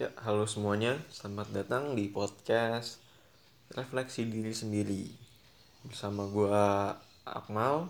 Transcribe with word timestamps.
Ya, 0.00 0.08
halo 0.24 0.48
semuanya. 0.48 0.96
Selamat 1.12 1.52
datang 1.52 1.92
di 1.92 2.08
podcast 2.08 3.04
Refleksi 3.76 4.24
Diri 4.24 4.48
Sendiri. 4.48 5.04
Bersama 5.84 6.24
gua 6.24 6.96
Akmal. 7.28 7.84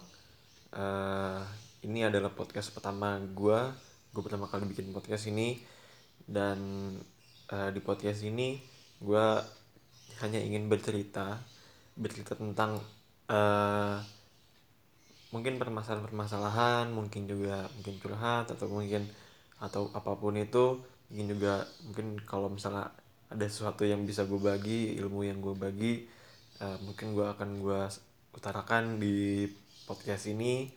Uh, 0.75 1.38
ini 1.87 2.03
adalah 2.03 2.35
podcast 2.35 2.75
pertama 2.75 3.15
gua. 3.31 3.71
Gue 4.11 4.27
pertama 4.27 4.51
kali 4.51 4.67
bikin 4.67 4.91
podcast 4.91 5.31
ini 5.31 5.62
dan 6.27 6.59
uh, 7.54 7.70
di 7.70 7.79
podcast 7.79 8.27
ini 8.27 8.58
gua 8.98 9.46
hanya 10.18 10.42
ingin 10.42 10.66
bercerita, 10.66 11.38
bercerita 11.95 12.34
tentang 12.34 12.82
uh, 13.30 14.02
mungkin 15.30 15.62
permasalahan-permasalahan, 15.62 16.90
mungkin 16.90 17.30
juga 17.30 17.70
mungkin 17.79 18.02
curhat 18.02 18.50
atau 18.50 18.66
mungkin 18.66 19.06
atau 19.62 19.95
apa 19.95 20.18
pun 20.18 20.34
itu 20.34 20.98
mungkin 21.11 21.27
juga 21.34 21.66
mungkin 21.82 22.06
kalau 22.22 22.48
misalnya 22.48 22.95
ada 23.30 23.46
sesuatu 23.46 23.82
yang 23.87 24.06
bisa 24.06 24.27
gue 24.27 24.38
bagi 24.38 24.95
ilmu 24.98 25.27
yang 25.27 25.42
gue 25.42 25.55
bagi 25.55 26.06
uh, 26.62 26.78
mungkin 26.82 27.14
gue 27.14 27.27
akan 27.27 27.62
gue 27.62 27.80
utarakan 28.34 29.02
di 29.02 29.46
podcast 29.87 30.30
ini. 30.30 30.70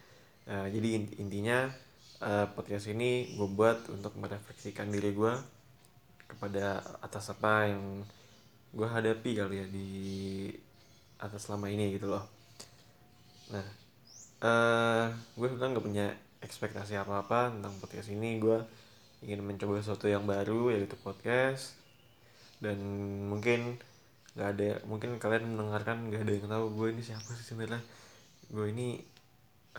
Uh, 0.44 0.68
jadi 0.68 1.00
intinya 1.22 1.72
uh, 2.20 2.50
podcast 2.52 2.92
ini 2.92 3.38
gue 3.38 3.48
buat 3.48 3.88
untuk 3.94 4.18
merefleksikan 4.20 4.92
diri 4.92 5.16
gue 5.16 5.34
kepada 6.28 6.82
atas 7.00 7.32
apa 7.32 7.70
yang 7.70 8.04
gue 8.74 8.88
hadapi 8.90 9.38
kali 9.38 9.56
ya 9.62 9.68
di 9.70 9.90
atas 11.22 11.46
selama 11.46 11.70
ini 11.70 11.94
gitu 11.96 12.10
loh. 12.10 12.26
Nah 13.54 13.66
uh, 14.44 15.06
gue 15.14 15.48
kan 15.56 15.72
nggak 15.72 15.86
punya 15.86 16.12
ekspektasi 16.44 17.00
apa 17.00 17.24
apa 17.24 17.54
tentang 17.54 17.78
podcast 17.80 18.12
ini. 18.12 18.42
Gue 18.42 18.60
ingin 19.24 19.42
mencoba 19.42 19.80
sesuatu 19.80 20.12
yang 20.12 20.28
baru 20.28 20.76
yaitu 20.76 21.00
podcast. 21.00 21.80
Dan 22.60 22.80
mungkin 23.32 23.80
nggak 24.34 24.50
ada 24.58 24.70
mungkin 24.90 25.22
kalian 25.22 25.54
mendengarkan 25.54 26.10
nggak 26.10 26.26
ada 26.26 26.34
yang 26.34 26.48
tahu 26.50 26.66
gue 26.74 26.88
ini 26.94 27.02
siapa 27.02 27.32
sih 27.34 27.46
sebenarnya. 27.56 27.82
Gue 28.52 28.70
ini 28.76 29.00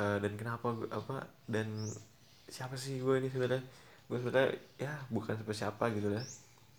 uh, 0.01 0.19
dan 0.19 0.33
kenapa 0.41 0.73
gue 0.73 0.89
apa 0.89 1.29
dan 1.45 1.69
siapa 2.49 2.75
sih 2.75 2.99
gue 2.99 3.21
ini 3.21 3.29
sebenarnya? 3.29 3.63
Gue 4.09 4.17
sebenarnya 4.21 4.51
ya 4.81 4.93
bukan 5.13 5.37
siapa 5.37 5.53
siapa 5.53 5.85
gitu 5.93 6.09
lah. 6.09 6.25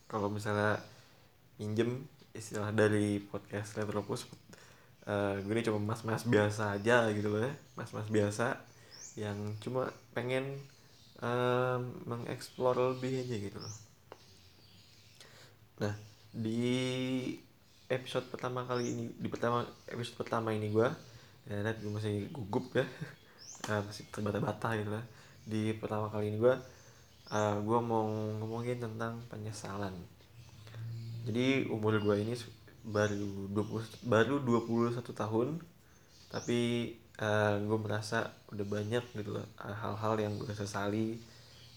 Kalau 0.10 0.30
misalnya 0.34 0.82
pinjem 1.56 2.06
istilah 2.36 2.76
dari 2.76 3.24
podcast 3.24 3.80
Retropus 3.80 4.28
uh, 5.08 5.40
gue 5.40 5.54
ini 5.56 5.64
cuma 5.64 5.80
mas-mas 5.80 6.26
biasa 6.28 6.78
aja 6.78 7.10
gitu 7.14 7.30
loh 7.30 7.42
ya. 7.42 7.54
Mas-mas 7.78 8.10
biasa 8.10 8.60
yang 9.16 9.38
cuma 9.64 9.90
pengen 10.12 10.60
mengeksplor 12.06 12.76
lebih 12.96 13.24
aja 13.24 13.36
gitu 13.40 13.58
loh. 13.58 13.76
Nah 15.80 15.96
di 16.36 17.32
episode 17.88 18.28
pertama 18.28 18.68
kali 18.68 18.92
ini 18.92 19.04
di 19.16 19.32
pertama 19.32 19.64
episode 19.88 20.20
pertama 20.20 20.52
ini 20.52 20.68
gue 20.74 20.90
ya 21.46 21.62
net 21.62 21.80
gue 21.80 21.92
masih 21.92 22.28
gugup 22.36 22.76
ya. 22.76 22.86
Uh, 23.72 23.82
masih 23.88 24.04
terbata-bata 24.12 24.76
gitu 24.76 24.92
lah. 24.92 25.06
Di 25.48 25.72
pertama 25.78 26.12
kali 26.12 26.34
ini 26.34 26.38
gue 26.42 26.56
uh, 27.32 27.56
gue 27.64 27.80
mau 27.80 28.06
ngomongin 28.44 28.84
tentang 28.84 29.24
penyesalan. 29.32 29.96
Jadi 31.26 31.72
umur 31.72 31.98
gue 31.98 32.16
ini 32.22 32.36
baru 32.86 33.50
20 33.50 34.06
baru 34.06 34.36
21 34.46 35.02
tahun 35.02 35.58
tapi 36.30 36.94
uh, 37.20 37.26
eh, 37.26 37.56
gue 37.64 37.78
merasa 37.80 38.28
udah 38.52 38.66
banyak 38.66 39.04
gitu 39.16 39.36
loh 39.36 39.46
hal-hal 39.60 40.16
yang 40.20 40.34
gue 40.36 40.52
sesali 40.52 41.20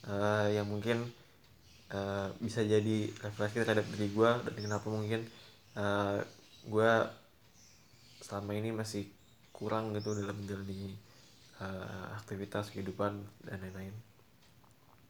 uh, 0.07 0.47
yang 0.51 0.67
mungkin 0.67 1.07
uh, 1.95 2.29
bisa 2.43 2.63
jadi 2.63 3.11
refleksi 3.23 3.63
terhadap 3.63 3.87
diri 3.95 4.11
gue 4.11 4.31
dan 4.47 4.55
kenapa 4.55 4.87
mungkin 4.91 5.23
uh, 5.79 6.21
gue 6.67 6.93
selama 8.23 8.53
ini 8.55 8.75
masih 8.75 9.09
kurang 9.55 9.95
gitu 9.97 10.15
dalam 10.15 10.37
menjalani 10.39 10.95
uh, 11.59 12.15
aktivitas 12.15 12.71
kehidupan 12.71 13.19
dan 13.43 13.59
lain-lain. 13.59 13.95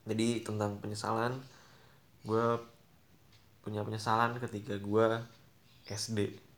Jadi 0.08 0.40
tentang 0.40 0.80
penyesalan 0.80 1.36
gue 2.24 2.46
punya 3.60 3.84
penyesalan 3.84 4.40
ketika 4.40 4.80
gue 4.80 5.06
SD 5.88 6.48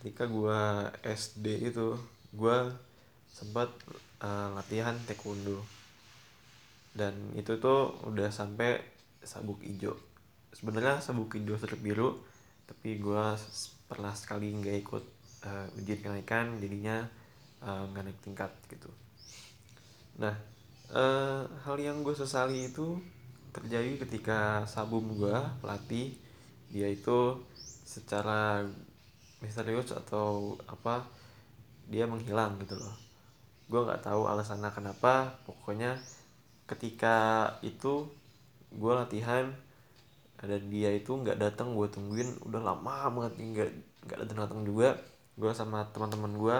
ketika 0.00 0.26
gue 0.26 0.60
SD 1.04 1.68
itu 1.68 1.94
gue 2.32 2.58
sempat 3.28 3.68
uh, 4.24 4.52
latihan 4.56 4.96
taekwondo. 5.08 5.60
Dan 6.92 7.14
itu 7.36 7.56
tuh 7.56 7.96
udah 8.04 8.28
sampai 8.28 8.80
sabuk 9.24 9.62
hijau 9.62 9.96
sebenarnya 10.52 11.00
sabuk 11.00 11.32
hijau 11.32 11.56
serta 11.56 11.78
biru 11.80 12.20
tapi 12.68 13.00
gue 13.00 13.24
pernah 13.88 14.12
sekali 14.12 14.52
nggak 14.52 14.76
ikut 14.84 15.04
uh, 15.48 15.66
ujian 15.80 16.00
kenaikan 16.00 16.60
jadinya 16.60 17.04
uh, 17.64 17.88
naik 17.92 18.16
tingkat 18.24 18.52
gitu. 18.68 18.88
Nah 20.20 20.36
uh, 20.92 21.44
hal 21.64 21.76
yang 21.80 22.04
gue 22.04 22.12
sesali 22.12 22.68
itu 22.68 23.00
terjadi 23.52 24.00
ketika 24.08 24.64
sabum 24.68 25.12
gue 25.16 25.36
pelatih 25.60 26.16
dia 26.72 26.88
itu 26.88 27.36
secara 27.84 28.64
misterius 29.44 29.92
atau 29.92 30.56
apa 30.64 31.04
dia 31.92 32.08
menghilang 32.08 32.56
gitu 32.64 32.80
loh. 32.80 32.96
Gue 33.68 33.84
nggak 33.84 34.08
tahu 34.08 34.24
alasannya 34.24 34.72
kenapa 34.72 35.36
pokoknya 35.44 36.00
ketika 36.64 37.46
itu 37.60 38.08
gue 38.72 38.92
latihan 38.96 39.52
dan 40.40 40.62
dia 40.72 40.90
itu 40.96 41.12
nggak 41.12 41.36
datang 41.36 41.76
gue 41.76 41.86
tungguin 41.92 42.40
udah 42.48 42.60
lama 42.64 43.12
banget 43.12 43.32
nggak 43.36 43.70
nggak 44.08 44.18
datang 44.24 44.38
datang 44.48 44.60
juga. 44.64 44.96
Gue 45.36 45.52
sama 45.52 45.84
teman-teman 45.92 46.32
gue 46.40 46.56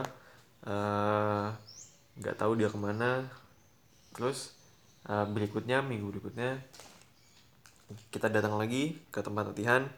uh, 0.69 1.49
nggak 2.21 2.37
tahu 2.37 2.61
dia 2.61 2.69
ke 2.69 2.77
mana. 2.77 3.25
Terus 4.13 4.53
uh, 5.09 5.25
berikutnya 5.25 5.81
minggu 5.81 6.13
berikutnya 6.13 6.61
kita 8.13 8.29
datang 8.29 8.57
lagi 8.61 9.01
ke 9.09 9.21
tempat 9.21 9.53
latihan 9.53 9.89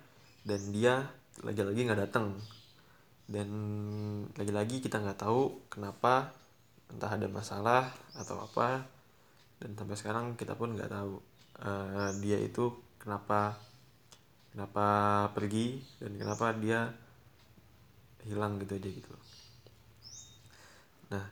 dan 0.46 0.60
dia 0.70 1.10
lagi-lagi 1.42 1.80
nggak 1.86 2.00
datang 2.10 2.34
dan 3.24 3.48
lagi-lagi 4.36 4.84
kita 4.84 5.00
nggak 5.00 5.24
tahu 5.24 5.68
kenapa 5.72 6.32
entah 6.92 7.10
ada 7.16 7.28
masalah 7.28 7.88
atau 8.14 8.44
apa. 8.44 8.84
Dan 9.56 9.72
sampai 9.78 9.96
sekarang 9.96 10.36
kita 10.36 10.52
pun 10.58 10.76
nggak 10.76 10.92
tahu 10.92 11.14
uh, 11.64 12.10
dia 12.20 12.36
itu 12.36 12.74
kenapa 13.00 13.56
kenapa 14.52 14.86
pergi 15.32 15.80
dan 15.98 16.12
kenapa 16.20 16.52
dia 16.52 16.92
hilang 18.28 18.60
gitu 18.60 18.76
aja 18.76 18.90
gitu. 18.92 19.12
Nah 21.12 21.24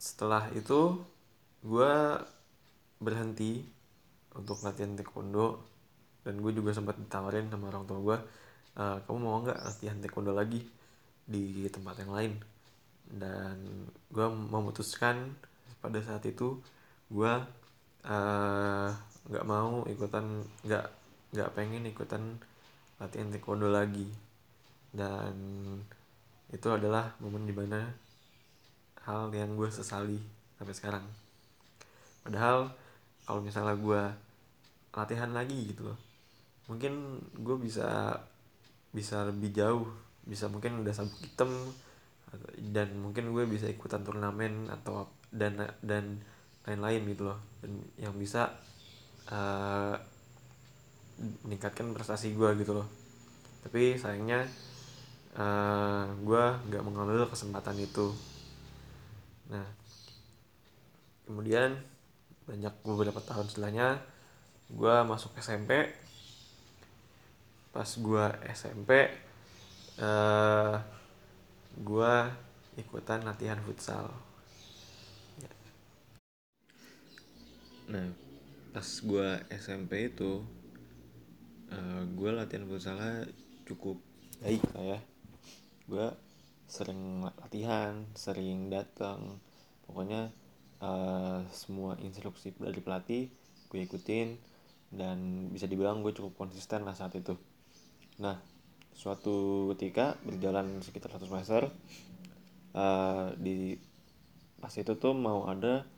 setelah 0.00 0.48
itu 0.56 0.96
gue 1.60 1.92
berhenti 3.00 3.60
untuk 4.32 4.64
latihan 4.64 4.96
taekwondo 4.96 5.60
dan 6.24 6.40
gue 6.40 6.52
juga 6.52 6.72
sempat 6.72 6.96
ditawarin 6.96 7.52
sama 7.52 7.68
orang 7.68 7.84
tua 7.84 7.98
gue 8.00 8.18
uh, 8.76 8.98
kamu 9.06 9.18
mau 9.18 9.40
nggak 9.42 9.58
latihan 9.62 9.98
taekwondo 9.98 10.34
lagi 10.34 10.62
di 11.26 11.66
tempat 11.70 12.02
yang 12.02 12.12
lain? 12.12 12.32
Dan 13.10 13.56
gue 14.10 14.26
memutuskan 14.28 15.34
pada 15.82 15.98
saat 16.04 16.22
itu 16.26 16.58
gue 17.10 17.32
uh, 18.06 18.90
nggak 19.30 19.46
mau 19.46 19.82
ikutan 19.88 20.46
nggak 20.66 20.86
nggak 21.34 21.50
pengen 21.54 21.86
ikutan 21.88 22.38
latihan 23.00 23.30
taekwondo 23.32 23.70
lagi. 23.72 24.06
Dan 24.90 25.34
itu 26.50 26.66
adalah 26.66 27.14
momen 27.22 27.46
di 27.46 27.54
mana 27.54 27.86
hal 29.06 29.30
yang 29.32 29.54
gue 29.54 29.70
sesali 29.70 30.18
sampai 30.58 30.74
sekarang. 30.74 31.04
Padahal 32.20 32.70
kalau 33.24 33.40
misalnya 33.40 33.78
gue 33.78 34.02
latihan 34.90 35.30
lagi 35.30 35.70
gitu 35.70 35.86
loh 35.86 36.10
mungkin 36.70 37.18
gue 37.34 37.56
bisa 37.58 38.14
bisa 38.90 39.22
lebih 39.26 39.54
jauh 39.54 39.86
bisa 40.26 40.46
mungkin 40.46 40.84
udah 40.84 40.94
sabuk 40.94 41.18
hitam 41.24 41.50
dan 42.70 42.94
mungkin 42.94 43.34
gue 43.34 43.44
bisa 43.50 43.66
ikutan 43.66 44.06
turnamen 44.06 44.70
atau 44.70 45.10
dan 45.34 45.58
dan 45.82 46.22
lain-lain 46.62 47.02
gitu 47.10 47.26
loh. 47.26 47.38
Dan 47.58 47.82
yang 47.98 48.14
bisa 48.14 48.54
uh, 49.26 49.96
meningkatkan 51.42 51.90
prestasi 51.90 52.30
gue 52.36 52.50
gitu 52.62 52.78
loh. 52.78 52.86
Tapi 53.66 53.98
sayangnya 53.98 54.46
uh, 55.34 56.06
gue 56.22 56.44
nggak 56.70 56.82
mengambil 56.86 57.26
kesempatan 57.26 57.74
itu. 57.82 58.14
Nah 59.50 59.66
kemudian 61.26 61.74
banyak 62.46 62.74
beberapa 62.82 63.22
tahun 63.22 63.46
setelahnya 63.46 64.02
gue 64.70 64.94
masuk 65.06 65.34
SMP 65.38 65.90
pas 67.70 67.86
gue 67.86 68.24
SMP 68.50 68.90
uh, 68.98 69.06
eh, 70.02 70.74
gue 71.78 72.14
ikutan 72.82 73.22
latihan 73.22 73.62
futsal. 73.62 74.10
Nah 77.90 78.10
pas 78.70 78.86
gue 78.86 79.28
SMP 79.50 80.10
itu 80.14 80.42
uh, 81.74 82.02
gue 82.06 82.30
latihan 82.30 82.66
futsalnya 82.66 83.26
cukup 83.66 83.98
baik 84.42 84.62
lah 84.74 84.98
ya. 84.98 85.00
Gue 85.86 86.06
sering 86.70 87.26
latihan 87.26 88.06
sering 88.14 88.70
datang 88.70 89.42
pokoknya 89.90 90.30
uh, 90.78 91.42
semua 91.50 91.98
instruksi 91.98 92.54
dari 92.54 92.78
pelatih 92.78 93.26
gue 93.70 93.80
ikutin 93.82 94.38
dan 94.90 95.50
bisa 95.50 95.66
dibilang 95.66 96.02
gue 96.02 96.14
cukup 96.14 96.34
konsisten 96.46 96.86
lah 96.86 96.94
saat 96.94 97.14
itu 97.18 97.34
nah 98.20 98.36
suatu 98.92 99.72
ketika 99.74 100.20
berjalan 100.28 100.84
sekitar 100.84 101.16
100 101.16 101.32
meter 101.32 101.62
uh, 102.76 103.32
di 103.40 103.80
pas 104.60 104.72
itu 104.76 104.92
tuh 105.00 105.16
mau 105.16 105.48
ada 105.48 105.88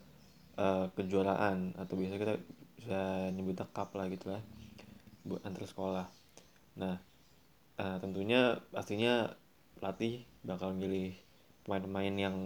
uh, 0.54 0.86
kejuaraan 0.94 1.74
atau 1.74 1.98
biasa 1.98 2.14
kita 2.14 2.34
bisa 2.78 3.00
nyebutnya 3.34 3.66
cup 3.74 3.90
lah 3.98 4.06
gitu 4.06 4.30
lah 4.30 4.42
buat 5.26 5.42
antar 5.46 5.66
sekolah. 5.66 6.06
Nah 6.78 6.98
uh, 7.78 7.96
tentunya 7.98 8.58
pastinya 8.70 9.34
pelatih 9.78 10.22
bakal 10.46 10.74
milih 10.74 11.14
pemain-pemain 11.66 12.14
yang 12.14 12.36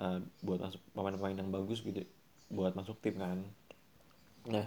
uh, 0.00 0.20
buat 0.40 0.60
masuk 0.60 0.80
pemain-pemain 0.92 1.36
yang 1.36 1.52
bagus 1.52 1.84
gitu 1.84 2.04
buat 2.48 2.72
masuk 2.72 2.96
tim 3.04 3.20
kan. 3.20 3.44
Nah 4.48 4.66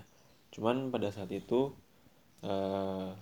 cuman 0.53 0.89
pada 0.89 1.13
saat 1.13 1.29
itu 1.29 1.73
uh, 2.45 3.13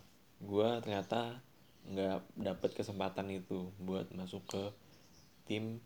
gue 0.42 0.70
ternyata 0.86 1.42
nggak 1.88 2.20
dapet 2.36 2.72
kesempatan 2.76 3.32
itu 3.32 3.72
buat 3.80 4.12
masuk 4.12 4.44
ke 4.46 4.64
tim 5.48 5.80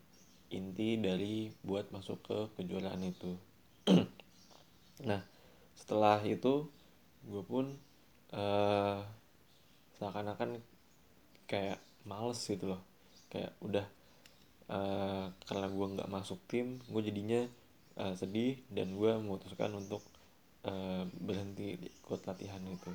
inti 0.52 0.98
dari 1.00 1.54
buat 1.64 1.88
masuk 1.94 2.18
ke 2.26 2.38
kejuaraan 2.60 3.04
itu. 3.06 3.32
Nah 5.02 5.26
setelah 5.74 6.22
itu 6.22 6.70
gue 7.26 7.42
pun 7.42 7.74
uh, 8.38 9.02
seakan-akan 9.98 10.62
kayak 11.50 11.82
males 12.06 12.38
gitu 12.46 12.78
loh. 12.78 12.82
Kayak 13.34 13.58
udah 13.66 13.86
uh, 14.70 15.34
karena 15.50 15.68
gue 15.74 15.88
nggak 15.98 16.12
masuk 16.12 16.38
tim 16.46 16.78
gue 16.86 17.02
jadinya 17.02 17.42
uh, 17.98 18.14
sedih 18.14 18.62
dan 18.70 18.94
gue 18.94 19.12
memutuskan 19.18 19.74
untuk 19.74 20.06
uh, 20.70 21.10
berhenti 21.18 21.82
ikut 21.82 22.22
latihan 22.30 22.62
itu. 22.70 22.92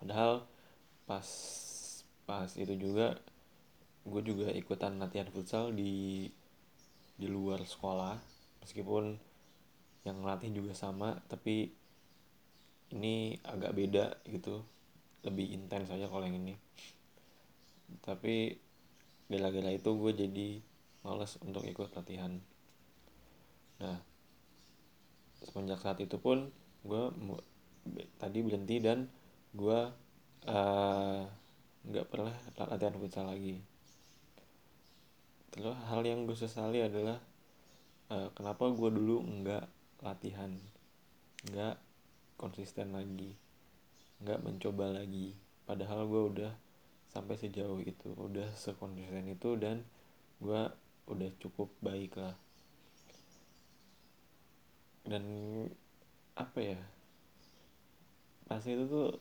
Padahal 0.00 0.48
pas 1.04 1.26
pas 2.22 2.48
itu 2.54 2.74
juga 2.78 3.18
gue 4.02 4.22
juga 4.22 4.50
ikutan 4.50 4.98
latihan 4.98 5.30
futsal 5.30 5.70
di 5.74 6.26
di 7.18 7.26
luar 7.30 7.62
sekolah. 7.62 8.18
Meskipun 8.62 9.18
yang 10.02 10.22
ngelatih 10.22 10.50
juga 10.50 10.74
sama 10.74 11.18
tapi 11.30 11.70
ini 12.92 13.38
agak 13.46 13.72
beda 13.74 14.06
gitu. 14.26 14.62
Lebih 15.22 15.54
intens 15.54 15.90
aja 15.94 16.10
kalau 16.10 16.26
yang 16.26 16.38
ini. 16.42 16.58
Tapi 18.02 18.58
gara-gara 19.30 19.70
itu 19.70 19.90
gue 19.94 20.12
jadi 20.12 20.48
males 21.06 21.38
untuk 21.42 21.62
ikut 21.66 21.94
latihan. 21.94 22.42
Nah 23.78 23.98
semenjak 25.42 25.82
saat 25.82 25.98
itu 25.98 26.18
pun 26.22 26.50
gue 26.86 27.02
tadi 28.18 28.38
berhenti 28.42 28.78
dan 28.78 29.10
gue 29.54 29.80
uh, 30.48 31.22
nggak 31.82 32.06
pernah 32.08 32.34
latihan 32.56 32.96
futsal 32.98 33.26
lagi. 33.26 33.58
Terus 35.52 35.76
hal 35.92 36.00
yang 36.06 36.24
gue 36.24 36.38
sesali 36.38 36.80
adalah 36.80 37.20
uh, 38.08 38.28
kenapa 38.32 38.70
gue 38.72 38.90
dulu 38.90 39.20
nggak 39.20 39.64
latihan 40.02 40.50
nggak 41.42 41.76
konsisten 42.38 42.94
lagi 42.94 43.34
nggak 44.22 44.40
mencoba 44.46 45.02
lagi. 45.02 45.34
Padahal 45.66 46.06
gue 46.06 46.22
udah 46.34 46.52
sampai 47.10 47.36
sejauh 47.36 47.82
itu 47.82 48.14
udah 48.14 48.48
sekonsisten 48.54 49.26
itu 49.28 49.58
dan 49.58 49.82
gue 50.38 50.62
udah 51.10 51.30
cukup 51.42 51.68
baik 51.82 52.14
lah. 52.14 52.38
Dan 55.02 55.24
apa 56.38 56.58
ya 56.62 56.80
pas 58.46 58.62
itu 58.64 58.84
tuh 58.86 59.18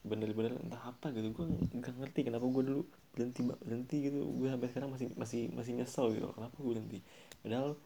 bener-bener 0.00 0.56
entah 0.56 0.80
apa 0.80 1.12
gitu. 1.12 1.28
Gue 1.32 1.46
nggak 1.76 1.94
ngerti 2.00 2.20
kenapa 2.24 2.46
gue 2.48 2.64
dulu 2.64 2.82
berhenti 3.12 3.40
berhenti 3.44 3.96
gitu. 4.08 4.24
Gue 4.24 4.48
sampai 4.48 4.68
sekarang 4.72 4.90
masih 4.96 5.08
masih 5.16 5.42
masih 5.52 5.72
nyesel 5.76 6.06
gitu. 6.16 6.32
Kenapa 6.32 6.56
gue 6.56 6.70
berhenti? 6.72 6.98
Padahal 7.44 7.76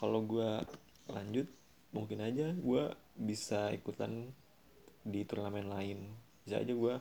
kalau 0.00 0.20
gue 0.24 0.50
lanjut 1.12 1.46
mungkin 1.92 2.24
aja 2.24 2.56
gue 2.56 2.82
bisa 3.20 3.68
ikutan 3.76 4.32
di 5.04 5.20
turnamen 5.28 5.68
lain. 5.68 5.98
Bisa 6.42 6.62
aja 6.62 6.72
gue 6.72 6.94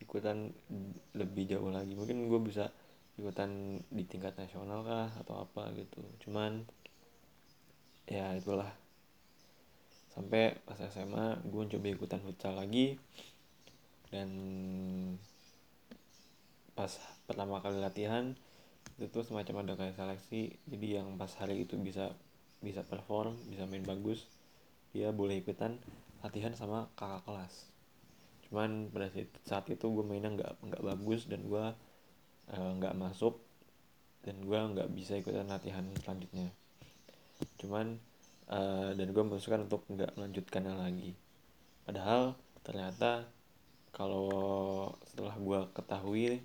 ikutan 0.00 0.48
lebih 1.12 1.44
jauh 1.52 1.68
lagi. 1.68 1.92
Mungkin 1.92 2.24
gue 2.26 2.40
bisa 2.40 2.72
ikutan 3.14 3.78
di 3.92 4.02
tingkat 4.08 4.34
nasional 4.40 4.82
kah 4.82 5.12
atau 5.20 5.44
apa 5.44 5.70
gitu. 5.76 6.00
Cuman 6.24 6.64
ya 8.08 8.32
itulah. 8.32 8.72
Sampai 10.14 10.54
pas 10.62 10.78
SMA 10.78 11.42
gue 11.42 11.62
coba 11.74 11.86
ikutan 11.90 12.22
futsal 12.22 12.54
lagi 12.54 12.94
dan 14.14 14.30
pas 16.78 16.90
pertama 17.26 17.58
kali 17.58 17.82
latihan 17.82 18.38
itu 18.94 19.10
tuh 19.10 19.26
semacam 19.26 19.66
ada 19.66 19.74
kayak 19.74 19.98
seleksi. 19.98 20.54
Jadi 20.70 20.86
yang 21.02 21.18
pas 21.18 21.34
hari 21.42 21.66
itu 21.66 21.74
bisa 21.82 22.14
bisa 22.62 22.86
perform 22.86 23.34
bisa 23.50 23.66
main 23.66 23.82
bagus 23.82 24.24
dia 24.94 25.10
boleh 25.10 25.42
ikutan 25.42 25.74
latihan 26.22 26.54
sama 26.54 26.86
kakak 26.94 27.26
kelas. 27.26 27.54
Cuman 28.46 28.94
pada 28.94 29.10
saat 29.42 29.66
itu 29.66 29.82
gue 29.90 30.04
mainnya 30.06 30.30
nggak 30.30 30.52
nggak 30.62 30.82
bagus 30.86 31.26
dan 31.26 31.42
gue 31.50 31.64
uh, 32.54 32.70
nggak 32.78 32.94
masuk 32.94 33.42
dan 34.22 34.38
gue 34.38 34.54
nggak 34.54 34.88
bisa 34.94 35.18
ikutan 35.18 35.50
latihan 35.50 35.82
selanjutnya. 35.98 36.54
Cuman 37.58 37.98
uh, 38.46 38.94
dan 38.94 39.08
gue 39.10 39.22
memutuskan 39.26 39.66
untuk 39.66 39.82
nggak 39.90 40.14
melanjutkannya 40.14 40.74
lagi. 40.78 41.10
Padahal 41.82 42.38
ternyata 42.62 43.26
kalau 43.94 44.90
setelah 45.06 45.38
gue 45.38 45.60
ketahui 45.70 46.42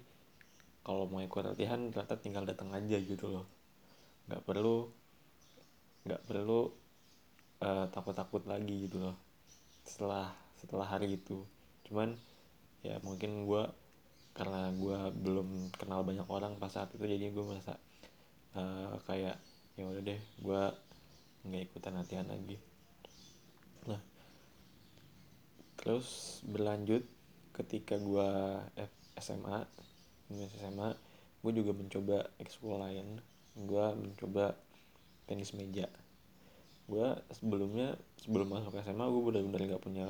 kalau 0.86 1.10
mau 1.10 1.20
ikut 1.20 1.44
latihan 1.44 1.90
ternyata 1.90 2.16
tinggal 2.22 2.46
datang 2.46 2.70
aja 2.72 2.98
gitu 3.02 3.26
loh. 3.26 3.46
Nggak 4.30 4.46
perlu 4.46 4.86
nggak 6.06 6.22
perlu 6.30 6.70
uh, 7.66 7.86
takut-takut 7.90 8.46
lagi 8.46 8.86
gitu 8.86 9.02
loh. 9.02 9.18
Setelah 9.82 10.30
setelah 10.62 10.86
hari 10.86 11.18
itu. 11.18 11.42
Cuman 11.90 12.14
ya 12.86 13.02
mungkin 13.02 13.50
gue 13.50 13.66
karena 14.38 14.72
gue 14.72 14.98
belum 15.20 15.74
kenal 15.76 16.06
banyak 16.06 16.30
orang 16.30 16.56
pas 16.62 16.72
saat 16.72 16.94
itu 16.96 17.04
jadi 17.04 17.34
gue 17.34 17.44
merasa 17.44 17.76
uh, 18.56 18.96
kayak 19.10 19.36
ya 19.76 19.84
udah 19.90 20.04
deh 20.06 20.22
gue 20.22 20.62
nggak 21.50 21.64
ikutan 21.66 21.98
latihan 21.98 22.30
lagi. 22.30 22.62
Nah 23.90 24.00
terus 25.82 26.40
berlanjut 26.46 27.19
ketika 27.60 28.00
gue 28.00 28.30
SMA 29.20 29.60
SMA 30.32 30.90
gue 31.40 31.52
juga 31.56 31.72
mencoba 31.76 32.18
ekskul 32.40 32.80
lain. 32.80 33.20
Gue 33.56 33.86
mencoba 33.96 34.56
tenis 35.28 35.52
meja. 35.56 35.88
Gue 36.88 37.16
sebelumnya 37.36 38.00
sebelum 38.20 38.56
masuk 38.56 38.80
SMA 38.80 39.06
gue 39.08 39.22
benar-benar 39.24 39.78
gak 39.78 39.84
punya 39.84 40.08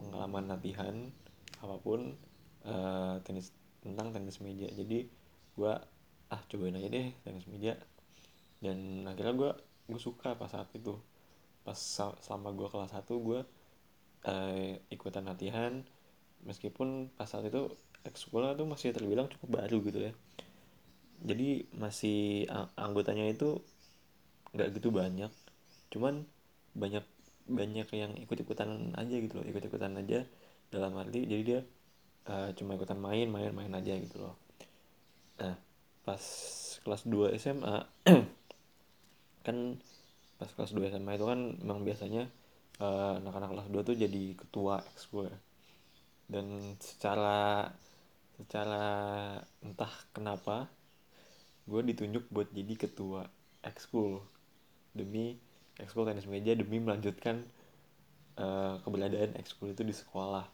pengalaman 0.00 0.48
latihan 0.50 0.94
apa 1.60 1.76
pun 1.82 2.16
uh, 2.64 3.20
tenis 3.22 3.54
tentang 3.82 4.10
tenis 4.10 4.42
meja. 4.42 4.66
Jadi 4.70 5.06
gue 5.54 5.72
ah 6.30 6.42
cobain 6.46 6.78
aja 6.78 6.88
deh 6.90 7.10
tenis 7.22 7.46
meja. 7.46 7.78
Dan 8.60 9.06
akhirnya 9.06 9.34
gue 9.34 9.50
gue 9.90 10.00
suka 10.00 10.34
pas 10.34 10.50
saat 10.50 10.70
itu. 10.74 10.94
Pas 11.66 11.76
selama 12.24 12.54
gue 12.56 12.68
kelas 12.70 12.94
1 12.94 13.06
gue 13.06 13.40
uh, 14.26 14.72
ikutan 14.88 15.26
latihan 15.28 15.84
meskipun 16.44 17.12
pas 17.14 17.28
saat 17.28 17.46
itu 17.46 17.72
sekolah 18.04 18.56
tuh 18.56 18.64
masih 18.64 18.96
terbilang 18.96 19.28
cukup 19.28 19.60
baru 19.60 19.78
gitu 19.84 20.00
ya. 20.10 20.12
Jadi 21.20 21.68
masih 21.76 22.48
anggotanya 22.80 23.28
itu 23.28 23.60
nggak 24.56 24.68
gitu 24.80 24.88
banyak. 24.88 25.28
Cuman 25.92 26.24
banyak 26.72 27.04
banyak 27.50 27.88
yang 27.92 28.12
ikut-ikutan 28.22 28.94
aja 28.94 29.16
gitu 29.20 29.40
loh 29.40 29.46
ikut-ikutan 29.46 29.92
aja. 30.00 30.24
Dalam 30.70 30.96
arti 30.96 31.26
jadi 31.26 31.42
dia 31.42 31.60
uh, 32.30 32.54
cuma 32.56 32.78
ikutan 32.78 32.96
main 32.96 33.28
main 33.28 33.52
main 33.52 33.72
aja 33.74 33.92
gitu 34.00 34.16
loh. 34.22 34.34
Nah 35.42 35.56
pas 36.06 36.22
kelas 36.80 37.02
2 37.04 37.36
SMA 37.36 37.76
kan 39.46 39.56
pas 40.40 40.50
kelas 40.56 40.72
2 40.72 40.88
SMA 40.88 41.12
itu 41.20 41.26
kan 41.28 41.40
memang 41.60 41.84
biasanya 41.84 42.32
uh, 42.80 43.20
anak-anak 43.20 43.52
kelas 43.52 43.68
2 43.68 43.88
tuh 43.92 43.96
jadi 44.00 44.24
ketua 44.40 44.80
ekskul 44.96 45.28
ya 45.28 45.38
dan 46.30 46.78
secara 46.78 47.66
secara 48.38 48.84
entah 49.60 49.92
kenapa 50.14 50.70
gue 51.66 51.82
ditunjuk 51.90 52.30
buat 52.30 52.48
jadi 52.54 52.74
ketua 52.78 53.26
ekskul. 53.66 54.22
Demi 54.94 55.36
ekskul 55.76 56.06
tenis 56.06 56.30
meja 56.30 56.54
demi 56.54 56.78
melanjutkan 56.78 57.42
uh, 58.38 58.78
keberadaan 58.86 59.34
ekskul 59.36 59.74
itu 59.74 59.82
di 59.82 59.92
sekolah. 59.92 60.46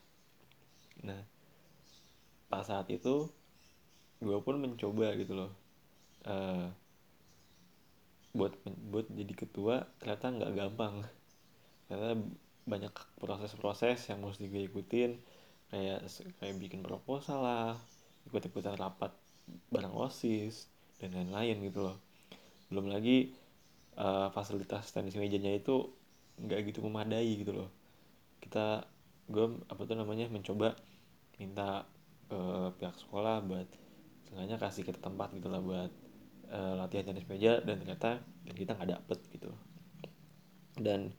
Nah 1.05 1.21
pas 2.49 2.65
saat 2.65 2.89
itu 2.89 3.29
gue 4.25 4.39
pun 4.41 4.57
mencoba 4.57 5.13
gitu 5.19 5.37
loh 5.37 5.53
uh, 6.25 6.73
buat 8.33 8.57
buat 8.65 9.07
jadi 9.13 9.35
ketua 9.37 9.85
ternyata 10.01 10.33
nggak 10.33 10.53
gampang. 10.57 11.05
Karena 11.87 12.19
banyak 12.67 12.91
proses-proses 13.23 14.11
yang 14.11 14.27
mesti 14.27 14.51
gue 14.51 14.67
ikutin 14.67 15.36
kayak 15.71 16.07
kayak 16.39 16.57
bikin 16.63 16.81
proposal 16.83 17.43
lah 17.43 17.75
ikut-ikutan 18.27 18.79
rapat 18.79 19.15
bareng 19.71 19.95
osis 19.95 20.67
dan 20.99 21.15
lain-lain 21.15 21.71
gitu 21.71 21.91
loh. 21.91 21.97
Belum 22.71 22.91
lagi 22.91 23.35
uh, 23.99 24.29
fasilitas 24.35 24.91
tenis 24.91 25.15
mejanya 25.15 25.55
itu 25.55 25.91
nggak 26.39 26.75
gitu 26.75 26.83
memadai 26.87 27.39
gitu 27.39 27.53
loh. 27.55 27.71
Kita 28.43 28.87
gue 29.27 29.47
apa 29.67 29.83
tuh 29.83 29.97
namanya 29.99 30.31
mencoba 30.31 30.79
minta 31.39 31.87
ke 32.27 32.39
pihak 32.79 32.97
sekolah 32.99 33.43
buat 33.47 33.69
sengaja 34.27 34.59
kasih 34.59 34.83
kita 34.83 34.99
tempat 34.99 35.31
gitu 35.35 35.47
lah 35.47 35.63
buat 35.63 35.91
uh, 36.51 36.75
latihan 36.79 37.07
tenis 37.07 37.27
meja 37.31 37.63
dan 37.63 37.79
ternyata 37.79 38.23
kita 38.51 38.75
nggak 38.75 38.91
dapet 38.99 39.19
gitu. 39.31 39.51
Dan 40.77 41.15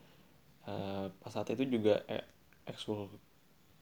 uh, 0.68 1.08
pas 1.24 1.32
saat 1.32 1.48
itu 1.52 1.64
juga 1.68 2.04
ekskul 2.68 3.08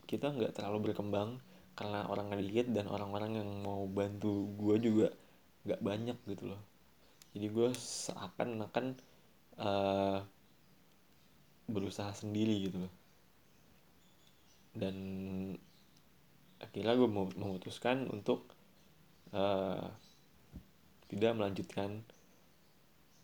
kita 0.05 0.31
nggak 0.31 0.53
terlalu 0.55 0.91
berkembang 0.91 1.41
karena 1.75 2.07
orang 2.07 2.31
dikit 2.39 2.71
dan 2.71 2.87
orang-orang 2.87 3.43
yang 3.43 3.49
mau 3.59 3.83
bantu 3.89 4.47
gue 4.55 4.75
juga 4.79 5.09
nggak 5.67 5.81
banyak 5.81 6.17
gitu 6.29 6.55
loh. 6.55 6.61
Jadi 7.35 7.47
gue 7.51 7.69
seakan-akan 7.75 8.85
uh, 9.59 10.23
berusaha 11.67 12.15
sendiri 12.15 12.71
gitu 12.71 12.87
loh. 12.87 12.93
Dan 14.71 14.95
akhirnya 16.63 16.95
gue 16.95 17.09
memutuskan 17.35 18.07
untuk 18.07 18.55
uh, 19.35 19.83
tidak 21.11 21.35
melanjutkan 21.35 22.07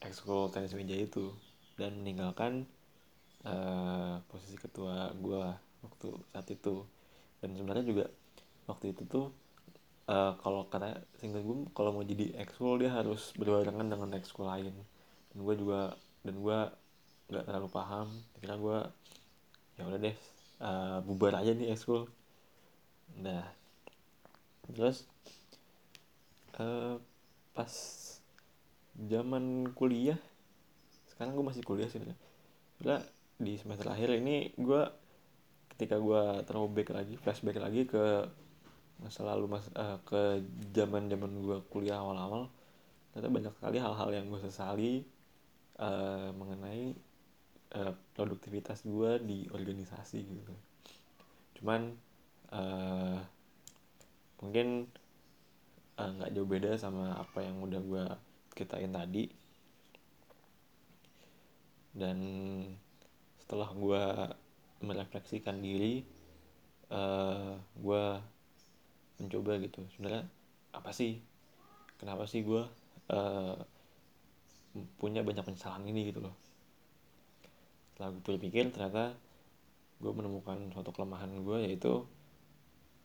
ekskul 0.03 0.51
tenis 0.51 0.75
meja 0.75 0.97
itu 0.97 1.31
dan 1.79 2.03
meninggalkan 2.03 2.67
uh, 3.45 4.19
posisi 4.27 4.57
ketua 4.57 5.13
gue 5.15 5.70
waktu 6.01 6.17
saat 6.33 6.47
itu. 6.49 6.81
Dan 7.45 7.53
sebenarnya 7.53 7.85
juga 7.85 8.05
waktu 8.65 8.97
itu 8.97 9.05
tuh 9.05 9.29
uh, 10.09 10.33
kalau 10.41 10.65
kata 10.65 11.05
single 11.21 11.45
gue 11.45 11.57
kalau 11.77 11.93
mau 11.93 12.01
jadi 12.01 12.33
ekskul 12.41 12.81
dia 12.81 12.89
harus 12.89 13.37
berbarengan 13.37 13.85
dengan 13.85 14.09
ekskul 14.17 14.49
lain. 14.49 14.73
Dan 15.33 15.37
gue 15.45 15.55
juga 15.61 15.93
dan 16.25 16.41
gue 16.41 16.57
nggak 17.29 17.45
terlalu 17.45 17.69
paham. 17.69 18.09
Kira 18.41 18.57
gue 18.57 18.77
ya 19.77 19.85
udah 19.85 19.99
deh 20.01 20.15
uh, 20.61 20.97
bubar 21.05 21.41
aja 21.41 21.57
nih 21.57 21.73
ekskul 21.73 22.05
nah 23.17 23.43
terus 24.71 25.09
uh, 26.61 27.01
pas 27.51 27.73
zaman 28.95 29.73
kuliah 29.73 30.21
sekarang 31.09 31.33
gue 31.33 31.45
masih 31.45 31.65
kuliah 31.65 31.89
sih 31.89 31.99
Bila 32.81 33.01
di 33.41 33.57
semester 33.57 33.89
akhir 33.89 34.21
ini 34.21 34.53
gue 34.53 34.81
ketika 35.81 35.97
gue 35.97 36.45
throwback 36.45 36.93
lagi 36.93 37.17
flashback 37.17 37.57
lagi 37.57 37.89
ke 37.89 38.29
masa 39.01 39.25
lalu 39.25 39.57
mas 39.57 39.65
uh, 39.73 39.97
ke 40.05 40.45
zaman 40.77 41.09
zaman 41.09 41.41
gue 41.41 41.57
kuliah 41.73 41.97
awal-awal 41.97 42.53
ternyata 43.09 43.33
banyak 43.33 43.53
sekali 43.57 43.77
hal-hal 43.81 44.09
yang 44.13 44.29
gue 44.29 44.37
sesali 44.45 45.01
uh, 45.81 46.29
mengenai 46.37 46.93
uh, 47.81 47.93
produktivitas 48.13 48.85
gue 48.85 49.11
di 49.25 49.49
organisasi 49.49 50.21
gitu. 50.21 50.53
Cuman 51.57 51.97
uh, 52.53 53.17
mungkin 54.45 54.85
nggak 55.97 56.29
uh, 56.29 56.33
jauh 56.33 56.49
beda 56.49 56.77
sama 56.77 57.17
apa 57.17 57.41
yang 57.41 57.57
udah 57.57 57.81
gue 57.81 58.05
ceritain 58.53 58.93
tadi. 58.93 59.25
Dan 61.91 62.17
setelah 63.43 63.69
gue 63.75 64.03
merefleksikan 64.81 65.61
diri 65.61 66.01
uh, 66.91 67.55
gue 67.57 68.03
mencoba 69.21 69.61
gitu. 69.61 69.85
Sebenarnya 69.95 70.25
apa 70.73 70.91
sih? 70.91 71.21
Kenapa 72.01 72.25
sih 72.25 72.41
gue 72.41 72.63
uh, 73.13 73.55
punya 74.97 75.21
banyak 75.21 75.45
penyesalan 75.45 75.85
ini 75.85 76.09
gitu 76.09 76.25
loh. 76.25 76.35
Setelah 77.93 78.09
gue 78.17 78.23
berpikir 78.25 78.73
ternyata 78.73 79.13
gue 80.01 80.11
menemukan 80.11 80.73
suatu 80.73 80.89
kelemahan 80.89 81.29
gue 81.45 81.57
yaitu 81.69 82.01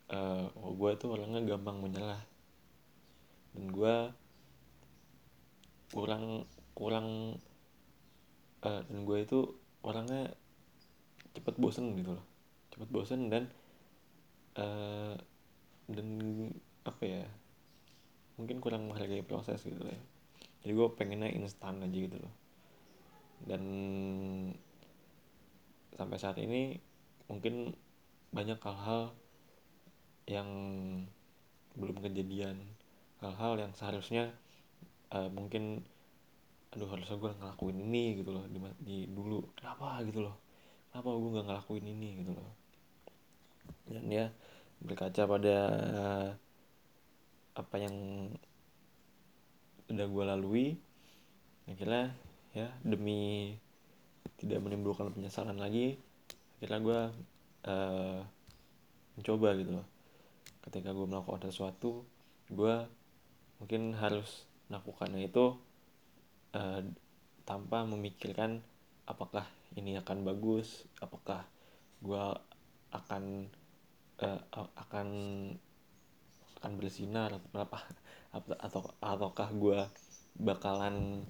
uh, 0.08 0.46
oh 0.56 0.72
gue 0.72 0.90
tuh 0.96 1.12
orangnya 1.12 1.44
gampang 1.44 1.84
menyerah. 1.84 2.22
Dan 3.52 3.72
gue 3.72 3.96
kurang 5.92 6.44
kurang 6.76 7.40
uh, 8.64 8.80
dan 8.84 8.98
gue 9.04 9.18
itu 9.22 9.38
orangnya 9.84 10.34
cepet 11.36 11.54
bosen 11.60 11.92
gitu 12.00 12.16
loh. 12.16 12.24
Cepet 12.72 12.88
bosen 12.88 13.28
dan 13.28 13.52
uh, 14.56 15.14
dan 15.86 16.08
apa 16.88 17.02
ya 17.04 17.24
mungkin 18.40 18.60
kurang 18.64 18.88
menghargai 18.88 19.20
proses 19.20 19.60
gitu 19.60 19.84
ya. 19.84 20.00
Jadi 20.64 20.72
gue 20.72 20.88
pengennya 20.96 21.30
instan 21.36 21.84
aja 21.84 21.92
gitu 21.92 22.16
loh. 22.16 22.34
Dan 23.44 23.62
sampai 25.96 26.16
saat 26.16 26.40
ini 26.40 26.80
mungkin 27.28 27.76
banyak 28.32 28.58
hal-hal 28.60 29.12
yang 30.26 30.48
belum 31.76 32.00
kejadian. 32.02 32.60
Hal-hal 33.20 33.60
yang 33.60 33.72
seharusnya 33.72 34.32
uh, 35.12 35.28
mungkin 35.32 35.84
aduh 36.74 36.92
harusnya 36.92 37.16
gue 37.16 37.30
ngelakuin 37.40 37.78
ini 37.88 38.20
gitu 38.20 38.30
loh 38.36 38.44
di, 38.50 38.58
di 38.82 38.96
dulu. 39.08 39.40
Kenapa? 39.56 40.04
Gitu 40.04 40.20
loh 40.20 40.45
kenapa 40.96 41.12
gue 41.12 41.28
nggak 41.28 41.46
ngelakuin 41.52 41.86
ini? 41.92 42.08
Gitu 42.24 42.32
loh. 42.32 42.52
Dan 43.84 44.08
ya 44.08 44.32
berkaca 44.80 45.28
pada 45.28 45.58
apa 47.52 47.76
yang 47.76 47.96
udah 49.92 50.06
gue 50.08 50.24
lalui. 50.24 50.66
Akhirnya 51.68 52.16
ya 52.56 52.72
demi 52.80 53.52
tidak 54.40 54.64
menimbulkan 54.64 55.12
penyesalan 55.12 55.60
lagi 55.60 56.00
akhirnya 56.56 56.80
gue 56.80 57.00
uh, 57.68 58.20
mencoba 59.20 59.52
gitu 59.60 59.76
loh. 59.76 59.86
Ketika 60.64 60.96
gue 60.96 61.04
melakukan 61.04 61.44
sesuatu 61.44 62.08
gue 62.48 62.74
mungkin 63.60 63.92
harus 64.00 64.48
melakukannya 64.72 65.28
itu 65.28 65.60
uh, 66.56 66.80
tanpa 67.44 67.84
memikirkan 67.84 68.64
apakah 69.06 69.46
ini 69.78 69.96
akan 69.96 70.26
bagus? 70.26 70.84
Apakah 70.98 71.46
gue 72.02 72.24
akan 72.92 73.48
uh, 74.20 74.40
akan 74.76 75.08
akan 76.60 76.72
bersinar? 76.76 77.30
Atau 77.32 77.62
apa 77.62 77.78
atau 78.60 78.80
ataukah 79.00 79.48
gue 79.54 79.80
bakalan 80.36 81.24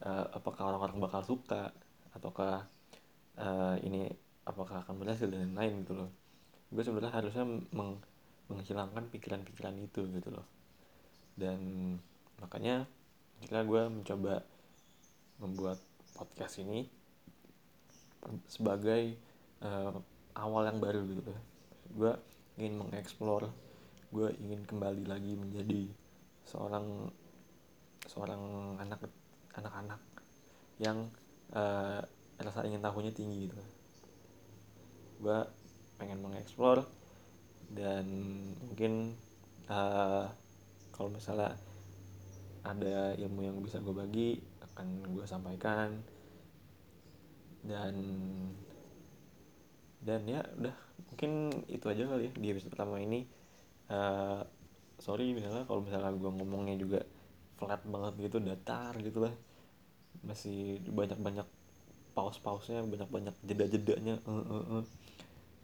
uh, 0.00 0.26
apakah 0.32 0.72
orang-orang 0.72 0.98
bakal 1.02 1.22
suka? 1.26 1.74
Ataukah 2.14 2.64
uh, 3.36 3.76
ini 3.82 4.08
apakah 4.48 4.86
akan 4.86 4.96
berhasil 5.02 5.28
dan 5.28 5.52
lain-lain 5.52 5.84
gitu 5.84 5.94
loh. 5.98 6.10
Gue 6.72 6.82
sebenarnya 6.86 7.20
harusnya 7.20 7.44
meng, 7.74 8.00
menghilangkan 8.48 9.12
pikiran-pikiran 9.12 9.76
itu 9.76 10.08
gitu 10.08 10.30
loh. 10.32 10.46
Dan 11.36 11.94
makanya 12.38 12.86
kita 13.44 13.62
gue 13.66 13.82
mencoba 13.86 14.42
membuat 15.38 15.78
podcast 16.18 16.58
ini 16.58 16.97
sebagai 18.50 19.16
uh, 19.62 19.94
awal 20.38 20.68
yang 20.68 20.78
baru 20.78 21.02
gitu. 21.06 21.32
Gue 21.94 22.12
ingin 22.58 22.82
mengeksplor 22.82 23.50
gue 24.08 24.32
ingin 24.40 24.64
kembali 24.64 25.04
lagi 25.04 25.36
menjadi 25.36 25.84
seorang 26.48 27.12
seorang 28.08 28.40
anak 28.80 29.04
anak-anak 29.52 30.00
yang 30.80 31.12
uh, 31.52 32.00
rasa 32.40 32.64
ingin 32.64 32.80
tahunya 32.80 33.12
tinggi 33.12 33.52
gitu. 33.52 33.60
Gue 35.20 35.38
pengen 36.00 36.24
mengeksplor 36.24 36.88
dan 37.68 38.06
mungkin 38.64 39.12
uh, 39.68 40.24
kalau 40.88 41.12
misalnya 41.12 41.52
ada 42.64 43.12
ilmu 43.20 43.44
yang 43.44 43.60
bisa 43.60 43.76
gue 43.84 43.92
bagi 43.92 44.40
akan 44.64 45.04
gue 45.12 45.26
sampaikan 45.28 46.00
dan 47.64 47.94
dan 50.02 50.20
ya 50.28 50.42
udah. 50.58 50.76
Mungkin 51.14 51.30
itu 51.66 51.86
aja 51.90 52.06
kali 52.06 52.30
ya 52.30 52.32
di 52.34 52.46
episode 52.52 52.72
pertama 52.74 53.02
ini. 53.02 53.26
Uh, 53.88 54.44
sorry 55.00 55.32
misalnya 55.32 55.64
kalau 55.64 55.80
misalnya 55.80 56.12
gue 56.12 56.30
ngomongnya 56.30 56.76
juga 56.76 57.00
flat 57.58 57.82
banget 57.86 58.28
gitu 58.28 58.36
datar 58.42 58.94
gitu 59.02 59.26
lah. 59.26 59.34
Masih 60.22 60.82
banyak 60.86 61.18
banyak 61.18 61.46
paus 62.14 62.38
pausnya 62.42 62.82
banyak 62.82 63.06
banyak 63.06 63.34
jeda 63.46 63.70
jedanya 63.70 64.18
uh, 64.26 64.42
uh, 64.42 64.82
uh. 64.82 64.84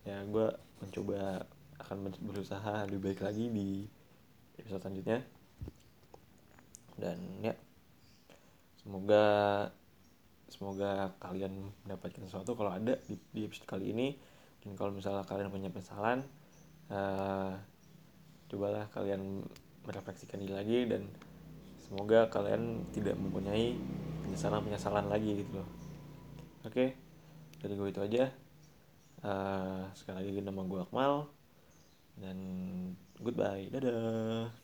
ya 0.06 0.22
gue 0.22 0.54
mencoba 0.78 1.42
akan 1.82 2.14
berusaha 2.22 2.86
lebih 2.86 3.10
baik 3.10 3.20
lagi 3.26 3.50
di 3.50 3.68
episode 4.58 4.86
selanjutnya. 4.86 5.20
Dan 6.94 7.18
ya 7.42 7.54
semoga 8.78 9.24
semoga 10.54 11.10
kalian 11.18 11.74
mendapatkan 11.82 12.22
sesuatu. 12.30 12.54
Kalau 12.54 12.70
ada 12.70 12.94
di, 13.10 13.18
di 13.34 13.42
episode 13.42 13.66
kali 13.66 13.90
ini 13.90 14.14
dan 14.62 14.78
kalau 14.78 14.94
misalnya 14.94 15.26
kalian 15.26 15.50
punya 15.50 15.68
penyesalan 15.74 16.22
uh, 16.94 17.58
cobalah 18.46 18.86
kalian 18.94 19.42
merefleksikan 19.82 20.38
diri 20.38 20.54
lagi 20.54 20.78
dan 20.86 21.10
semoga 21.82 22.30
kalian 22.30 22.86
tidak 22.94 23.18
mempunyai 23.18 23.74
penyesalan-penyesalan 24.24 25.10
lagi 25.10 25.42
gitu 25.42 25.60
loh. 25.60 25.68
Oke? 26.64 26.72
Okay? 26.72 26.88
dari 27.64 27.74
gue 27.80 27.88
itu 27.88 28.00
aja. 28.04 28.24
Uh, 29.24 29.88
sekali 29.96 30.20
lagi 30.20 30.40
nama 30.44 30.62
gue 30.68 30.80
Akmal. 30.84 31.28
Dan 32.20 32.38
goodbye. 33.18 33.72
Dadah 33.72 34.63